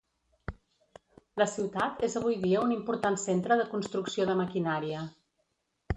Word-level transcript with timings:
La 1.41 1.45
ciutat 1.51 2.01
és 2.09 2.17
avui 2.21 2.39
dia 2.45 2.65
un 2.69 2.73
important 2.77 3.21
centre 3.27 3.61
de 3.61 3.71
construcció 3.77 4.29
de 4.31 4.37
maquinària. 4.45 5.09